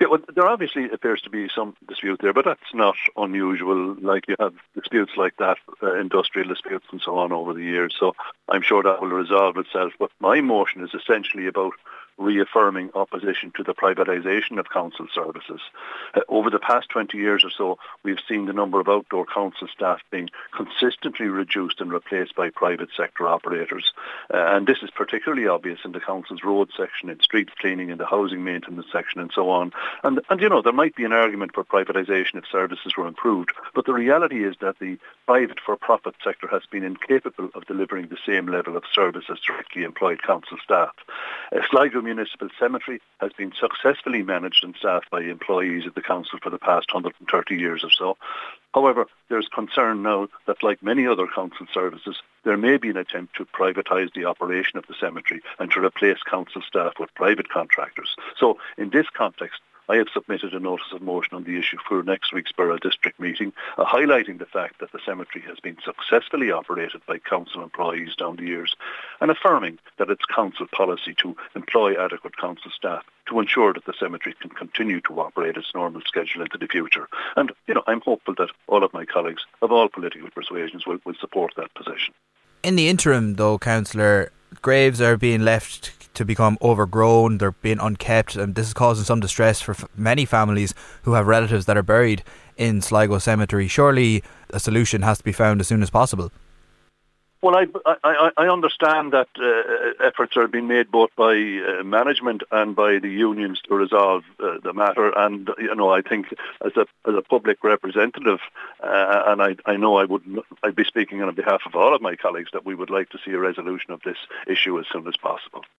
[0.00, 3.94] Yeah, well, there obviously appears to be some dispute there, but that's not unusual.
[4.00, 7.94] Like you have disputes like that, uh, industrial disputes and so on over the years.
[8.00, 8.14] So
[8.48, 9.92] I'm sure that will resolve itself.
[9.98, 11.74] But my motion is essentially about
[12.20, 15.60] reaffirming opposition to the privatisation of council services.
[16.14, 19.66] Uh, over the past 20 years or so, we've seen the number of outdoor council
[19.74, 23.92] staff being consistently reduced and replaced by private sector operators.
[24.32, 27.98] Uh, and this is particularly obvious in the council's road section, in street cleaning, in
[27.98, 29.72] the housing maintenance section and so on.
[30.04, 33.50] And, and you know, there might be an argument for privatisation if services were improved,
[33.74, 38.18] but the reality is that the private for-profit sector has been incapable of delivering the
[38.26, 40.94] same level of service as directly employed council staff.
[41.52, 46.40] Uh, Sligo Municipal Cemetery has been successfully managed and staffed by employees of the council
[46.42, 48.16] for the past 130 years or so.
[48.74, 53.36] However, there's concern now that like many other council services, there may be an attempt
[53.36, 58.16] to privatise the operation of the cemetery and to replace council staff with private contractors.
[58.36, 62.00] So in this context, I have submitted a notice of motion on the issue for
[62.04, 66.52] next week's Borough District meeting, uh, highlighting the fact that the cemetery has been successfully
[66.52, 68.76] operated by council employees down the years
[69.20, 73.94] and affirming that it's council policy to employ adequate council staff to ensure that the
[73.98, 77.08] cemetery can continue to operate its normal schedule into the future.
[77.36, 80.98] And, you know, I'm hopeful that all of my colleagues of all political persuasions will,
[81.04, 82.14] will support that position.
[82.62, 88.36] In the interim, though, Councillor, graves are being left to become overgrown, they're being unkept,
[88.36, 91.82] and this is causing some distress for f- many families who have relatives that are
[91.82, 92.22] buried
[92.56, 93.68] in Sligo Cemetery.
[93.68, 96.32] Surely a solution has to be found as soon as possible.
[97.42, 97.66] Well, I,
[98.04, 102.98] I, I understand that uh, efforts are being made both by uh, management and by
[102.98, 105.10] the unions to resolve uh, the matter.
[105.16, 108.40] And you know, I think as a as a public representative,
[108.82, 112.02] uh, and I, I know I would I'd be speaking on behalf of all of
[112.02, 115.08] my colleagues that we would like to see a resolution of this issue as soon
[115.08, 115.64] as possible.